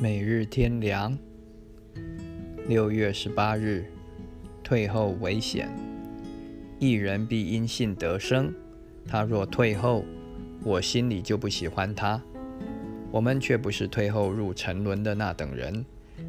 [0.00, 1.18] 每日天凉。
[2.68, 3.84] 六月十八日，
[4.62, 5.68] 退后危险。
[6.78, 8.54] 一人必因信得生。
[9.08, 10.04] 他若退后，
[10.62, 12.22] 我心里就不喜欢他。
[13.10, 15.84] 我们却不是退后入沉沦的那等人，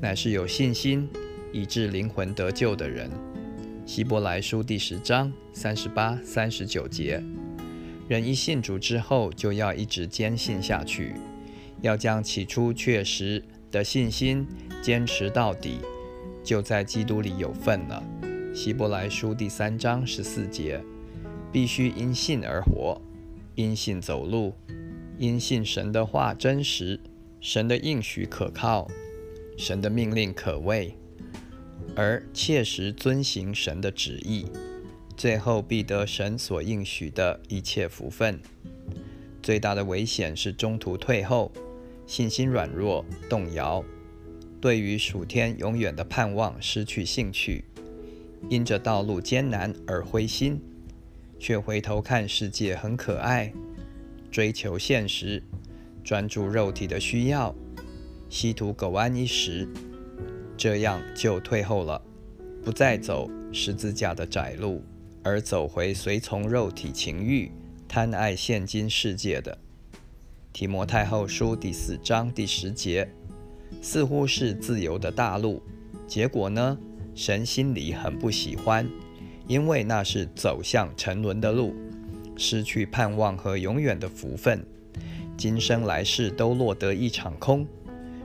[0.00, 1.06] 乃是有信心
[1.52, 3.10] 以致灵魂得救的人。
[3.84, 7.22] 希伯来书第十章三十八、三十九节。
[8.08, 11.12] 人一信主之后，就要一直坚信下去。
[11.82, 14.46] 要将起初确实的信心
[14.82, 15.78] 坚持到底，
[16.44, 18.02] 就在基督里有份了。
[18.54, 20.82] 希伯来书第三章十四节，
[21.52, 23.00] 必须因信而活，
[23.54, 24.54] 因信走路，
[25.18, 27.00] 因信神的话真实，
[27.40, 28.88] 神的应许可靠，
[29.56, 30.94] 神的命令可畏，
[31.94, 34.46] 而切实遵行神的旨意，
[35.16, 38.40] 最后必得神所应许的一切福分。
[39.42, 41.50] 最大的危险是中途退后。
[42.10, 43.84] 信心软弱、动摇，
[44.60, 47.64] 对于暑天永远的盼望失去兴趣，
[48.48, 50.60] 因着道路艰难而灰心，
[51.38, 53.52] 却回头看世界很可爱，
[54.28, 55.40] 追求现实，
[56.02, 57.54] 专注肉体的需要，
[58.28, 59.68] 稀图苟安一时，
[60.56, 62.02] 这样就退后了，
[62.64, 64.82] 不再走十字架的窄路，
[65.22, 67.52] 而走回随从肉体情欲、
[67.86, 69.56] 贪爱现今世界的。
[70.52, 73.08] 提摩太后书第四章第十节，
[73.80, 75.62] 似乎是自由的大路，
[76.06, 76.76] 结果呢，
[77.14, 78.86] 神心里很不喜欢，
[79.46, 81.74] 因为那是走向沉沦的路，
[82.36, 84.66] 失去盼望和永远的福分，
[85.36, 87.66] 今生来世都落得一场空，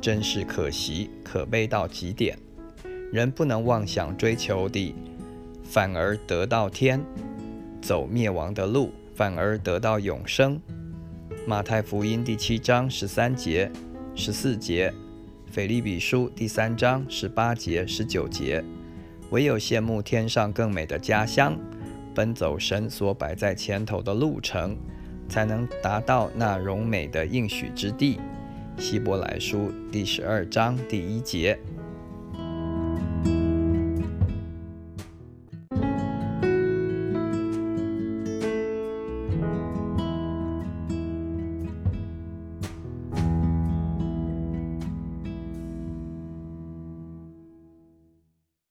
[0.00, 2.36] 真是可惜可悲到极点。
[3.12, 4.94] 人不能妄想追求的，
[5.62, 6.98] 反而得到天；
[7.80, 10.60] 走灭亡的路，反而得到永生。
[11.46, 13.70] 马太福音第七章十三节、
[14.14, 14.92] 十四节，
[15.50, 18.62] 腓利比书第三章十八节、十九节，
[19.30, 21.56] 唯有羡慕天上更美的家乡，
[22.14, 24.76] 奔走神所摆在前头的路程，
[25.28, 28.18] 才能达到那荣美的应许之地。
[28.78, 31.58] 希伯来书第十二章第一节。